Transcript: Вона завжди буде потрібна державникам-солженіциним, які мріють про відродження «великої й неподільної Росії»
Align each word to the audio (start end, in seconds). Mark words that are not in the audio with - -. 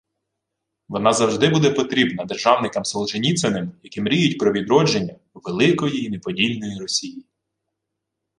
Вона 0.89 1.13
завжди 1.13 1.49
буде 1.49 1.71
потрібна 1.71 2.25
державникам-солженіциним, 2.25 3.71
які 3.83 4.01
мріють 4.01 4.37
про 4.37 4.51
відродження 4.51 5.15
«великої 5.33 6.03
й 6.05 6.09
неподільної 6.09 6.79
Росії» 6.79 7.25